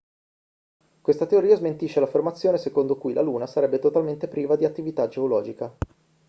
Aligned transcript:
questa 0.99 1.27
teoria 1.27 1.55
smentisce 1.57 1.99
l'affermazione 1.99 2.57
secondo 2.57 2.97
cui 2.97 3.13
la 3.13 3.21
luna 3.21 3.45
sarebbe 3.45 3.77
totalmente 3.77 4.27
priva 4.27 4.55
di 4.55 4.65
attività 4.65 5.07
geologica 5.07 5.77